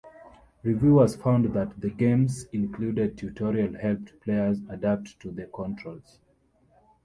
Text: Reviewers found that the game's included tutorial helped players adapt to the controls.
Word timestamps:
Reviewers 0.63 1.15
found 1.15 1.53
that 1.53 1.79
the 1.79 1.91
game's 1.91 2.45
included 2.45 3.19
tutorial 3.19 3.75
helped 3.77 4.19
players 4.21 4.57
adapt 4.67 5.19
to 5.19 5.29
the 5.29 5.45
controls. 5.45 6.17